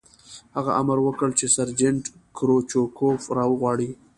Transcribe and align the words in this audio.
هغه 0.55 0.71
امر 0.81 0.97
وکړ 1.03 1.29
چې 1.39 1.45
سرجنټ 1.55 2.03
کروچکوف 2.37 3.21
را 3.37 3.45
وغواړئ 3.47 3.89